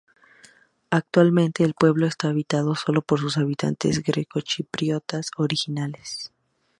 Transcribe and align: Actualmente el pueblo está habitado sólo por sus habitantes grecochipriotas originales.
Actualmente 0.89 1.63
el 1.63 1.75
pueblo 1.75 2.07
está 2.07 2.29
habitado 2.29 2.73
sólo 2.73 3.03
por 3.03 3.19
sus 3.19 3.37
habitantes 3.37 4.01
grecochipriotas 4.01 5.29
originales. 5.37 6.31